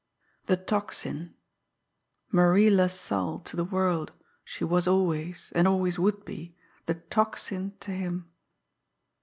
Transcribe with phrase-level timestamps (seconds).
[0.47, 1.35] The Tocsin!
[2.31, 4.11] Marie LaSalle to the world,
[4.43, 6.55] she was always, and always would be,
[6.87, 8.27] the Tocsin to him.